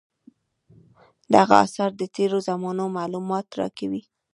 [1.33, 4.01] دغه اثار د تېرو زمانو معلومات راکوي.